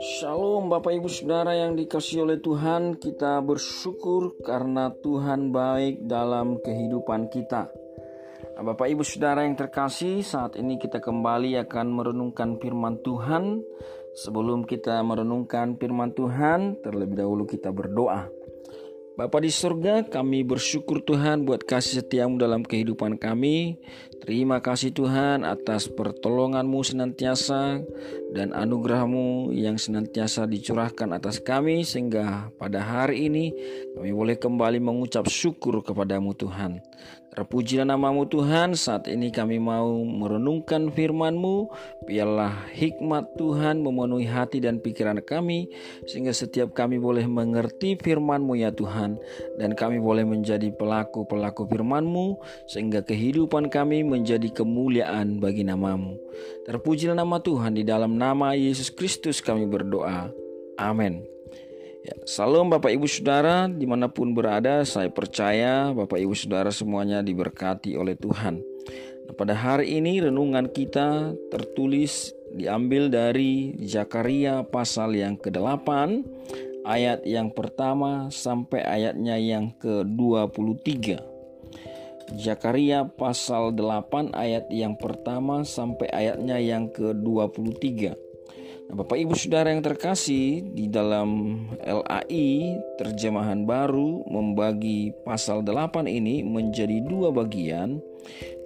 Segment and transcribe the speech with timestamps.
[0.00, 2.96] Shalom Bapak Ibu Saudara yang dikasih oleh Tuhan.
[2.96, 7.68] Kita bersyukur karena Tuhan baik dalam kehidupan kita.
[8.56, 13.60] Nah, Bapak Ibu Saudara yang terkasih Saat ini kita kembali akan merenungkan firman Tuhan.
[14.16, 18.39] Sebelum kita merenungkan firman Tuhan Terlebih dahulu kita berdoa
[19.20, 23.76] Bapa di surga, kami bersyukur Tuhan buat kasih setiamu dalam kehidupan kami.
[24.24, 27.84] Terima kasih Tuhan atas pertolonganmu senantiasa
[28.32, 33.52] dan anugerahmu yang senantiasa dicurahkan atas kami sehingga pada hari ini
[33.92, 36.80] kami boleh kembali mengucap syukur kepadamu Tuhan.
[37.30, 41.70] Terpujilah namamu Tuhan, saat ini kami mau merenungkan firmanmu,
[42.02, 45.70] biarlah hikmat Tuhan memenuhi hati dan pikiran kami,
[46.10, 49.14] sehingga setiap kami boleh mengerti firmanmu ya Tuhan,
[49.62, 56.18] dan kami boleh menjadi pelaku-pelaku firmanmu, sehingga kehidupan kami menjadi kemuliaan bagi namamu.
[56.66, 60.34] Terpujilah nama Tuhan, di dalam nama Yesus Kristus kami berdoa.
[60.82, 61.39] Amin.
[62.00, 67.20] Ya, salam Bapak Ibu Saudara di mana pun berada saya percaya Bapak Ibu Saudara semuanya
[67.20, 68.56] diberkati oleh Tuhan.
[69.28, 75.88] Nah, Pada hari ini renungan kita tertulis diambil dari Zakaria pasal yang ke-8
[76.88, 81.20] Ayat yang pertama sampai ayatnya yang ke-23
[82.40, 88.29] Zakaria pasal 8 ayat yang pertama sampai ayatnya yang ke-23
[88.90, 96.42] Nah, Bapak Ibu Saudara yang terkasih, di dalam LAI terjemahan baru membagi pasal 8 ini
[96.42, 98.02] menjadi dua bagian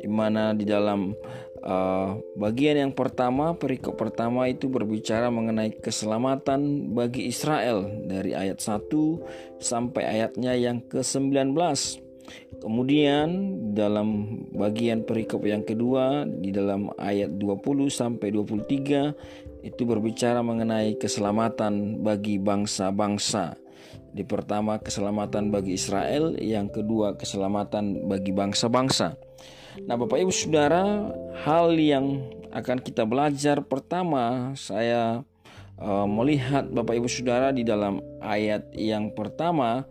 [0.01, 1.13] di mana di dalam
[1.61, 8.81] uh, bagian yang pertama perikop pertama itu berbicara mengenai keselamatan bagi Israel dari ayat 1
[9.61, 11.53] sampai ayatnya yang ke-19.
[12.61, 13.29] Kemudian
[13.77, 22.01] dalam bagian perikop yang kedua di dalam ayat 20 sampai 23 itu berbicara mengenai keselamatan
[22.01, 23.57] bagi bangsa-bangsa.
[24.15, 29.19] Di pertama keselamatan bagi Israel, yang kedua keselamatan bagi bangsa-bangsa.
[29.83, 31.11] Nah, Bapak Ibu Saudara,
[31.43, 32.23] hal yang
[32.55, 35.27] akan kita belajar pertama saya
[35.83, 39.83] uh, melihat Bapak Ibu Saudara di dalam ayat yang pertama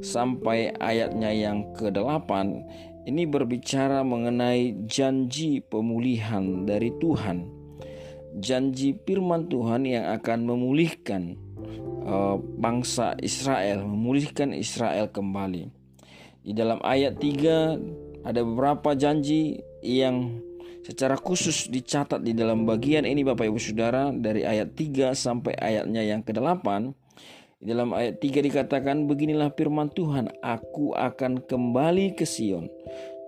[0.00, 2.30] sampai ayatnya yang ke-8
[3.08, 7.60] ini berbicara mengenai janji pemulihan dari Tuhan
[8.38, 11.34] janji firman Tuhan yang akan memulihkan
[12.06, 15.66] uh, bangsa Israel, memulihkan Israel kembali.
[16.46, 20.40] Di dalam ayat 3 ada beberapa janji yang
[20.86, 26.06] secara khusus dicatat di dalam bagian ini Bapak Ibu Saudara dari ayat 3 sampai ayatnya
[26.06, 26.94] yang ke-8.
[27.60, 32.72] Di dalam ayat 3 dikatakan beginilah firman Tuhan, aku akan kembali ke Sion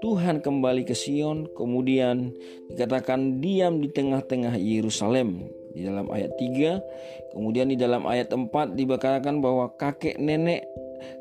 [0.03, 2.35] Tuhan kembali ke Sion, kemudian
[2.75, 5.47] dikatakan diam di tengah-tengah Yerusalem
[5.79, 7.31] di dalam ayat 3.
[7.31, 10.67] Kemudian di dalam ayat 4 dikatakan bahwa kakek nenek,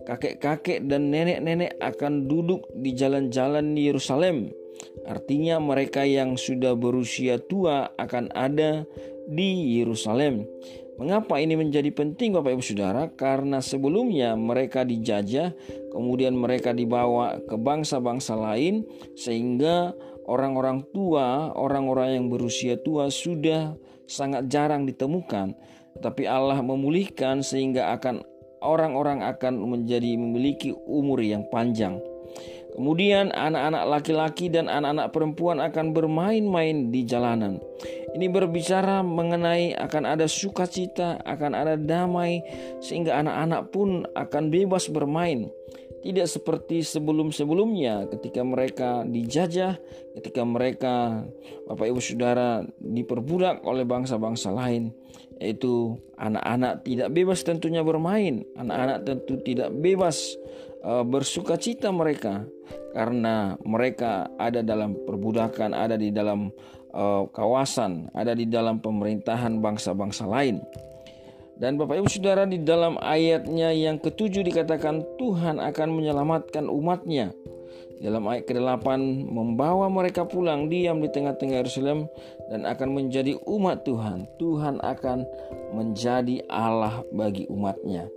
[0.10, 4.50] kakek-kakek dan nenek-nenek akan duduk di jalan-jalan Yerusalem.
[5.06, 8.82] Artinya mereka yang sudah berusia tua akan ada
[9.30, 10.50] di Yerusalem.
[11.02, 13.10] Mengapa ini menjadi penting Bapak Ibu Saudara?
[13.10, 15.50] Karena sebelumnya mereka dijajah,
[15.90, 18.86] kemudian mereka dibawa ke bangsa-bangsa lain
[19.18, 19.98] sehingga
[20.30, 23.74] orang-orang tua, orang-orang yang berusia tua sudah
[24.06, 25.58] sangat jarang ditemukan.
[26.06, 28.22] Tapi Allah memulihkan sehingga akan
[28.62, 31.98] orang-orang akan menjadi memiliki umur yang panjang.
[32.72, 37.60] Kemudian anak-anak laki-laki dan anak-anak perempuan akan bermain-main di jalanan.
[38.16, 42.40] Ini berbicara mengenai akan ada sukacita, akan ada damai
[42.80, 45.52] sehingga anak-anak pun akan bebas bermain.
[46.02, 49.78] Tidak seperti sebelum-sebelumnya ketika mereka dijajah,
[50.18, 51.22] ketika mereka
[51.70, 54.90] Bapak Ibu Saudara diperbudak oleh bangsa-bangsa lain,
[55.38, 60.34] yaitu anak-anak tidak bebas tentunya bermain, anak-anak tentu tidak bebas
[60.84, 62.46] uh, bersuka cita mereka
[62.92, 66.52] karena mereka ada dalam perbudakan, ada di dalam
[66.92, 70.60] uh, kawasan, ada di dalam pemerintahan bangsa-bangsa lain.
[71.62, 77.30] Dan Bapak Ibu Saudara di dalam ayatnya yang ketujuh dikatakan Tuhan akan menyelamatkan umatnya.
[78.02, 78.98] Dalam ayat ke-8
[79.30, 82.10] membawa mereka pulang diam di tengah-tengah Yerusalem
[82.50, 84.26] dan akan menjadi umat Tuhan.
[84.42, 85.22] Tuhan akan
[85.78, 88.10] menjadi Allah bagi umatnya.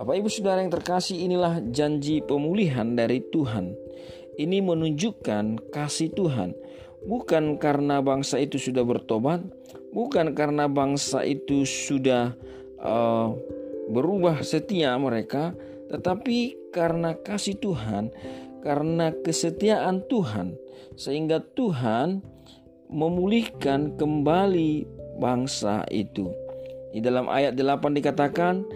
[0.00, 3.76] Bapak Ibu Saudara yang terkasih inilah janji pemulihan dari Tuhan.
[4.40, 6.56] Ini menunjukkan kasih Tuhan
[7.04, 9.44] bukan karena bangsa itu sudah bertobat,
[9.92, 12.32] bukan karena bangsa itu sudah
[12.80, 13.36] uh,
[13.92, 15.52] berubah setia mereka,
[15.92, 18.08] tetapi karena kasih Tuhan,
[18.64, 20.56] karena kesetiaan Tuhan,
[20.96, 22.24] sehingga Tuhan
[22.88, 24.88] memulihkan kembali
[25.20, 26.32] bangsa itu.
[26.90, 28.66] Di dalam ayat 8 dikatakan,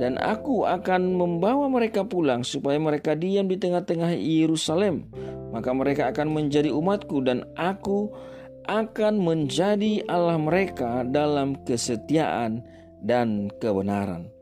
[0.00, 5.12] dan aku akan membawa mereka pulang supaya mereka diam di tengah-tengah Yerusalem.
[5.52, 8.08] Maka mereka akan menjadi umatku dan aku
[8.64, 12.64] akan menjadi Allah mereka dalam kesetiaan
[13.04, 14.39] dan kebenaran.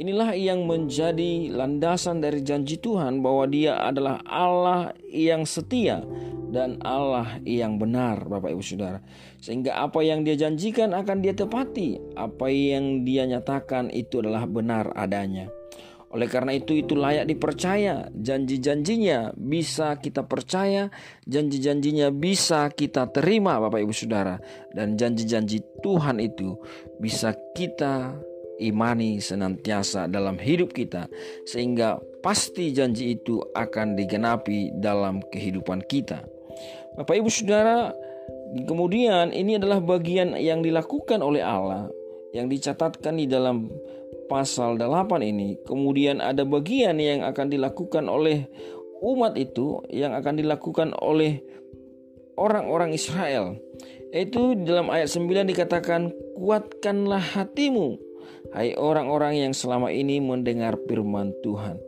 [0.00, 6.00] Inilah yang menjadi landasan dari janji Tuhan bahwa Dia adalah Allah yang setia
[6.48, 9.04] dan Allah yang benar, Bapak Ibu Saudara.
[9.44, 14.88] Sehingga apa yang Dia janjikan akan Dia tepati, apa yang Dia nyatakan itu adalah benar
[14.96, 15.52] adanya.
[16.16, 20.88] Oleh karena itu itu layak dipercaya, janji-janjinya bisa kita percaya,
[21.28, 24.40] janji-janjinya bisa kita terima Bapak Ibu Saudara
[24.72, 26.56] dan janji-janji Tuhan itu
[26.98, 28.16] bisa kita
[28.60, 31.08] imani senantiasa dalam hidup kita,
[31.48, 36.22] sehingga pasti janji itu akan digenapi dalam kehidupan kita.
[37.00, 37.96] Bapak, ibu, saudara,
[38.68, 41.88] kemudian ini adalah bagian yang dilakukan oleh Allah
[42.30, 43.70] yang dicatatkan di dalam
[44.30, 45.58] pasal 8 ini.
[45.66, 48.46] Kemudian ada bagian yang akan dilakukan oleh
[49.02, 51.42] umat itu yang akan dilakukan oleh
[52.38, 53.58] orang-orang Israel.
[54.10, 58.09] Yaitu dalam ayat 9 dikatakan kuatkanlah hatimu
[58.50, 61.78] Hai orang-orang yang selama ini mendengar firman Tuhan.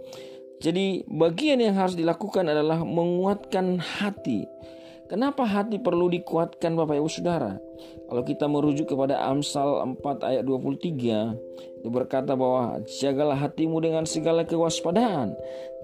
[0.63, 4.47] Jadi bagian yang harus dilakukan adalah menguatkan hati.
[5.11, 7.59] Kenapa hati perlu dikuatkan Bapak Ibu Saudara?
[8.09, 14.47] Kalau kita merujuk kepada Amsal 4 ayat 23 itu berkata bahwa jagalah hatimu dengan segala
[14.47, 15.35] kewaspadaan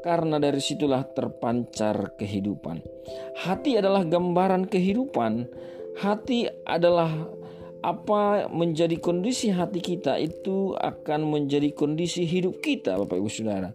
[0.06, 2.80] karena dari situlah terpancar kehidupan.
[3.42, 5.50] Hati adalah gambaran kehidupan.
[5.98, 7.10] Hati adalah
[7.82, 13.70] apa menjadi kondisi hati kita itu akan menjadi kondisi hidup kita Bapak Ibu Saudara.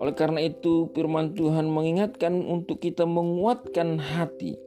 [0.00, 4.58] Oleh karena itu firman Tuhan mengingatkan untuk kita menguatkan hati.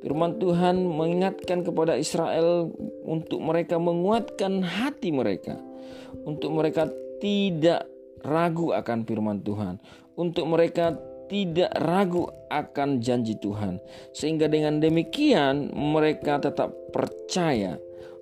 [0.00, 2.72] Firman Tuhan mengingatkan kepada Israel
[3.04, 5.58] untuk mereka menguatkan hati mereka.
[6.24, 6.88] Untuk mereka
[7.20, 7.84] tidak
[8.24, 9.76] ragu akan firman Tuhan.
[10.16, 10.96] Untuk mereka
[11.28, 13.82] tidak ragu akan janji Tuhan.
[14.16, 17.76] Sehingga dengan demikian mereka tetap percaya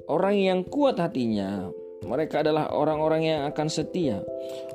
[0.08, 1.69] Orang yang kuat hatinya,
[2.08, 4.25] mereka adalah orang-orang yang akan setia.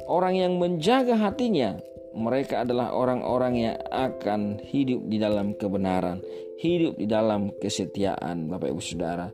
[0.06, 1.81] Orang yang menjaga hatinya,
[2.13, 6.21] mereka adalah orang-orang yang akan hidup di dalam kebenaran,
[6.62, 9.33] hidup di dalam kesetiaan, Bapak Ibu Saudara.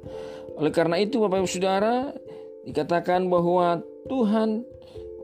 [0.55, 2.15] Oleh karena itu, Bapak Ibu Saudara,
[2.63, 4.63] dikatakan bahwa Tuhan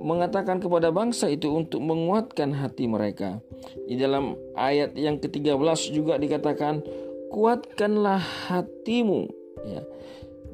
[0.03, 3.39] mengatakan kepada bangsa itu untuk menguatkan hati mereka.
[3.87, 6.83] Di dalam ayat yang ke-13 juga dikatakan,
[7.31, 8.19] "Kuatkanlah
[8.51, 9.31] hatimu."
[9.63, 9.81] Ya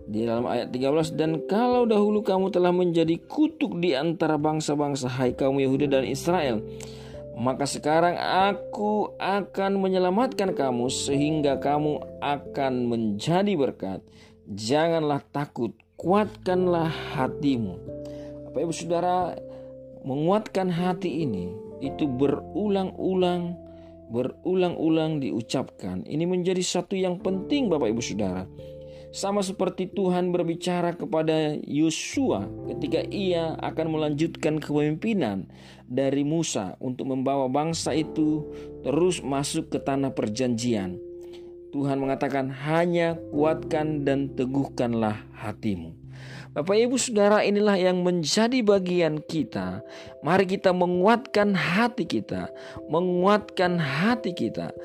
[0.09, 5.37] di dalam ayat 13 dan kalau dahulu kamu telah menjadi kutuk di antara bangsa-bangsa hai
[5.37, 6.61] kaum Yehuda dan Israel
[7.41, 14.05] maka sekarang aku akan menyelamatkan kamu sehingga kamu akan menjadi berkat.
[14.45, 17.79] Janganlah takut kuatkanlah hatimu.
[18.45, 19.33] Bapak Ibu Saudara
[20.03, 23.57] menguatkan hati ini itu berulang-ulang
[24.11, 26.03] berulang-ulang diucapkan.
[26.03, 28.43] Ini menjadi satu yang penting Bapak Ibu Saudara
[29.11, 35.51] sama seperti Tuhan berbicara kepada Yosua ketika ia akan melanjutkan kepemimpinan
[35.91, 38.47] dari Musa untuk membawa bangsa itu
[38.87, 40.95] terus masuk ke tanah perjanjian.
[41.71, 46.01] Tuhan mengatakan, "Hanya kuatkan dan teguhkanlah hatimu."
[46.51, 49.79] Bapak Ibu Saudara, inilah yang menjadi bagian kita.
[50.19, 52.51] Mari kita menguatkan hati kita,
[52.91, 54.75] menguatkan hati kita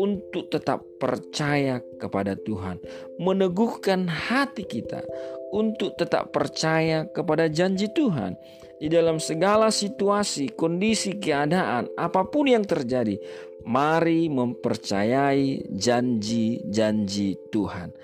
[0.00, 2.80] untuk tetap percaya kepada Tuhan,
[3.20, 5.04] meneguhkan hati kita
[5.52, 8.34] untuk tetap percaya kepada janji Tuhan
[8.82, 13.14] di dalam segala situasi, kondisi, keadaan, apa pun yang terjadi.
[13.62, 17.94] Mari mempercayai janji-janji Tuhan.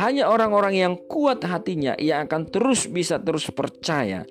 [0.00, 4.24] Hanya orang-orang yang kuat hatinya ia akan terus bisa terus percaya.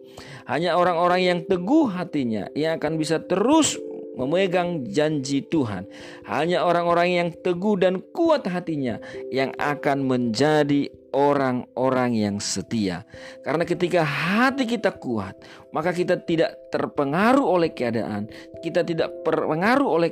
[0.49, 3.77] Hanya orang-orang yang teguh hatinya ia akan bisa terus
[4.15, 5.87] memegang janji Tuhan.
[6.27, 8.99] Hanya orang-orang yang teguh dan kuat hatinya
[9.31, 13.03] yang akan menjadi orang-orang yang setia.
[13.43, 15.35] Karena ketika hati kita kuat,
[15.75, 18.31] maka kita tidak terpengaruh oleh keadaan,
[18.63, 20.11] kita tidak terpengaruh oleh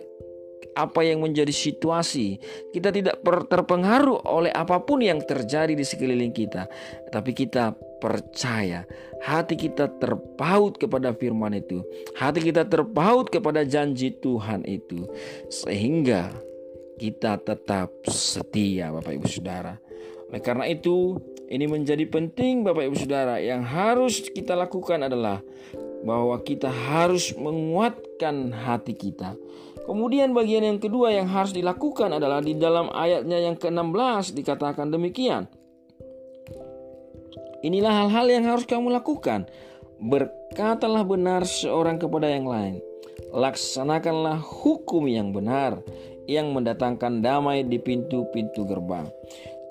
[0.76, 2.38] apa yang menjadi situasi.
[2.74, 6.70] Kita tidak terpengaruh oleh apa pun yang terjadi di sekeliling kita,
[7.10, 8.88] tapi kita percaya,
[9.24, 11.84] hati kita terpaut kepada firman itu,
[12.16, 15.04] hati kita terpaut kepada janji Tuhan itu,
[15.52, 16.32] sehingga
[17.00, 19.80] kita tetap setia, Bapak Ibu Saudara.
[20.30, 25.42] Oleh karena itu, ini menjadi penting, Bapak Ibu Saudara, yang harus kita lakukan adalah
[26.04, 29.36] bahwa kita harus menguatkan hati kita.
[29.90, 35.50] Kemudian bagian yang kedua yang harus dilakukan adalah di dalam ayatnya yang ke-16 dikatakan demikian.
[37.66, 39.50] Inilah hal-hal yang harus kamu lakukan.
[39.98, 42.78] Berkatalah benar seorang kepada yang lain.
[43.34, 45.82] Laksanakanlah hukum yang benar
[46.30, 49.10] yang mendatangkan damai di pintu-pintu gerbang.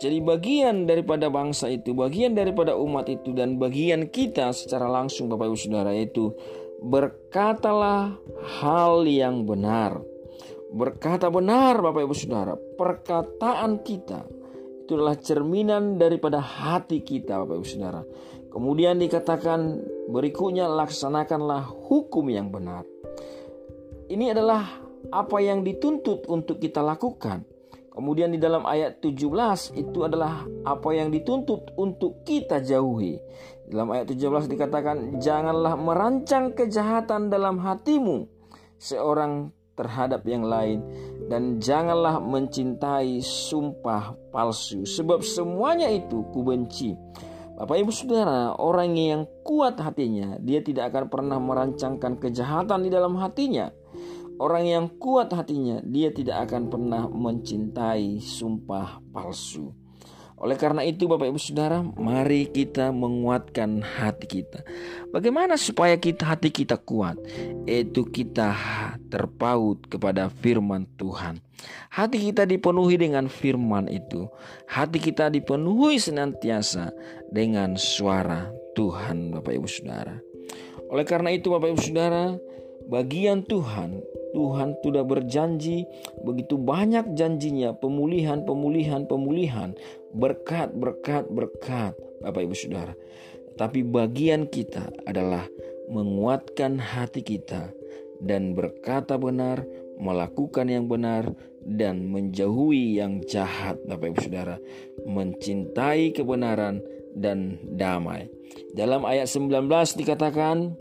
[0.02, 5.46] Jadi bagian daripada bangsa itu, bagian daripada umat itu dan bagian kita secara langsung Bapak
[5.46, 6.34] Ibu Saudara itu
[6.82, 8.14] berkatalah
[8.62, 10.07] hal yang benar.
[10.68, 14.28] Berkata benar Bapak Ibu Saudara, perkataan kita
[14.84, 18.02] itu adalah cerminan daripada hati kita Bapak Ibu Saudara.
[18.48, 22.84] Kemudian dikatakan berikutnya laksanakanlah hukum yang benar.
[24.08, 24.64] Ini adalah
[25.12, 27.44] apa yang dituntut untuk kita lakukan.
[27.92, 33.20] Kemudian di dalam ayat 17 itu adalah apa yang dituntut untuk kita jauhi.
[33.68, 38.24] Dalam ayat 17 dikatakan, "Janganlah merancang kejahatan dalam hatimu
[38.80, 40.82] seorang terhadap yang lain
[41.30, 46.98] dan janganlah mencintai sumpah palsu sebab semuanya itu kubenci."
[47.58, 53.18] Bapak Ibu Saudara, orang yang kuat hatinya, dia tidak akan pernah merancangkan kejahatan di dalam
[53.18, 53.66] hatinya.
[54.38, 59.74] Orang yang kuat hatinya, dia tidak akan pernah mencintai sumpah palsu.
[60.38, 64.62] Oleh karena itu Bapak Ibu Saudara, mari kita menguatkan hati kita.
[65.10, 67.18] Bagaimana supaya kita hati kita kuat?
[67.66, 68.54] Itu kita
[69.10, 71.42] terpaut kepada firman Tuhan.
[71.90, 74.30] Hati kita dipenuhi dengan firman itu.
[74.70, 76.94] Hati kita dipenuhi senantiasa
[77.34, 78.46] dengan suara
[78.78, 80.22] Tuhan Bapak Ibu Saudara.
[80.94, 82.38] Oleh karena itu Bapak Ibu Saudara,
[82.86, 83.98] bagian Tuhan
[84.32, 85.88] Tuhan sudah berjanji.
[86.22, 89.72] Begitu banyak janjinya pemulihan pemulihan pemulihan.
[90.12, 91.94] Berkat berkat berkat.
[92.20, 92.94] Bapak Ibu Saudara.
[93.58, 95.46] Tapi bagian kita adalah
[95.90, 97.74] menguatkan hati kita
[98.22, 99.66] dan berkata benar
[99.98, 103.76] melakukan yang benar dan menjauhi yang jahat.
[103.84, 104.56] Bapak Ibu Saudara.
[105.04, 106.80] Mencintai kebenaran
[107.18, 108.30] dan damai.
[108.72, 109.68] Dalam ayat 19
[109.98, 110.72] dikatakan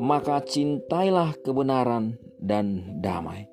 [0.00, 3.44] maka cintailah kebenaran dan damai.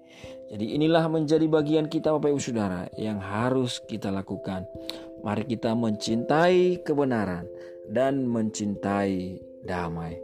[0.48, 4.64] Jadi inilah menjadi bagian kita Bapak Ibu Saudara yang harus kita lakukan.
[5.28, 7.44] Mari kita mencintai kebenaran
[7.92, 10.16] dan mencintai damai.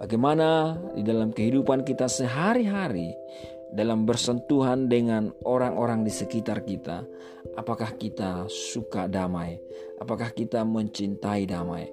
[0.00, 3.12] Bagaimana di dalam kehidupan kita sehari-hari
[3.76, 7.04] dalam bersentuhan dengan orang-orang di sekitar kita,
[7.60, 9.60] apakah kita suka damai?
[10.00, 11.84] Apakah kita mencintai damai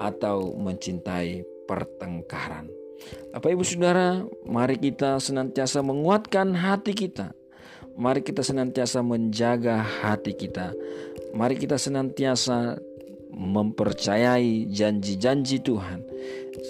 [0.00, 2.85] atau mencintai pertengkaran?
[3.32, 7.36] Bapak Ibu Saudara, mari kita senantiasa menguatkan hati kita.
[7.96, 10.72] Mari kita senantiasa menjaga hati kita.
[11.32, 12.76] Mari kita senantiasa
[13.36, 16.00] mempercayai janji-janji Tuhan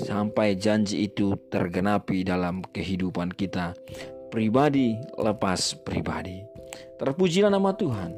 [0.02, 3.78] sampai janji itu tergenapi dalam kehidupan kita
[4.35, 6.42] pribadi lepas pribadi.
[6.99, 8.11] Terpujilah nama Tuhan.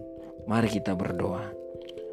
[0.49, 1.58] Mari kita berdoa.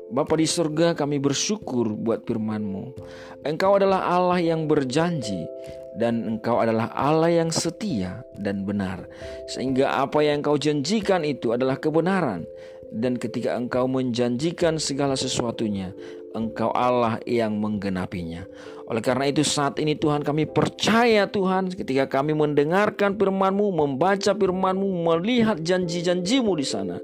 [0.05, 2.93] Bapa di surga kami bersyukur buat firman-Mu.
[3.41, 5.49] Engkau adalah Allah yang berjanji
[5.97, 9.09] dan engkau adalah Allah yang setia dan benar.
[9.49, 12.45] Sehingga apa yang engkau janjikan itu adalah kebenaran.
[12.93, 15.89] Dan ketika engkau menjanjikan segala sesuatunya,
[16.35, 18.45] engkau Allah yang menggenapinya.
[18.85, 24.85] Oleh karena itu saat ini Tuhan kami percaya Tuhan ketika kami mendengarkan firman-Mu, membaca firman-Mu,
[25.09, 27.01] melihat janji-janjimu di sana.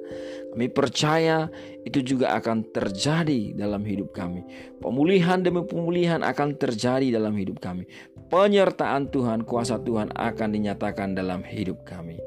[0.51, 1.47] Kami percaya
[1.87, 4.43] itu juga akan terjadi dalam hidup kami.
[4.83, 7.87] Pemulihan demi pemulihan akan terjadi dalam hidup kami.
[8.31, 12.19] Penyertaan Tuhan, kuasa Tuhan akan dinyatakan dalam hidup kami.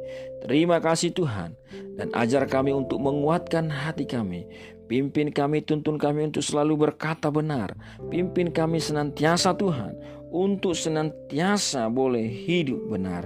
[0.45, 1.57] Terima kasih Tuhan
[1.97, 4.45] dan ajar kami untuk menguatkan hati kami
[4.85, 7.73] Pimpin kami, tuntun kami untuk selalu berkata benar.
[8.13, 9.97] Pimpin kami senantiasa Tuhan
[10.29, 13.25] untuk senantiasa boleh hidup benar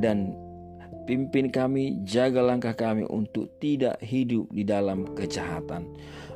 [0.00, 0.32] dan
[1.04, 5.88] pimpin kami, jaga langkah kami untuk tidak hidup di dalam kejahatan.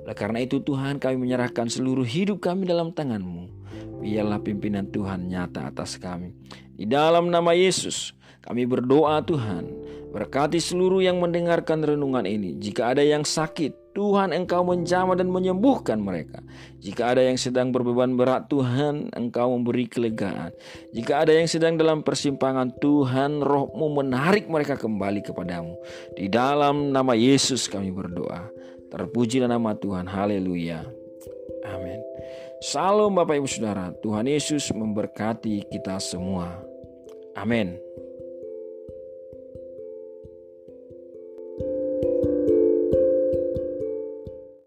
[0.04, 3.44] Oleh karena itu Tuhan kami menyerahkan seluruh hidup kami dalam tangan-Mu.
[4.00, 6.32] Biarlah pimpinan Tuhan nyata atas kami.
[6.78, 9.68] Di dalam nama Yesus kami berdoa Tuhan.
[10.08, 12.56] Berkati seluruh yang mendengarkan renungan ini.
[12.56, 16.38] Jika ada yang sakit, Tuhan engkau menjamah dan menyembuhkan mereka.
[16.78, 20.54] Jika ada yang sedang berbeban berat, Tuhan engkau memberi kelegaan.
[20.94, 25.74] Jika ada yang sedang dalam persimpangan, Tuhan rohmu menarik mereka kembali kepadamu.
[26.14, 28.46] Di dalam nama Yesus kami berdoa.
[28.94, 30.06] Terpujilah nama Tuhan.
[30.06, 30.86] Haleluya.
[31.66, 31.98] Amin.
[32.62, 33.90] Salam Bapak Ibu Saudara.
[33.98, 36.54] Tuhan Yesus memberkati kita semua.
[37.34, 37.87] Amin.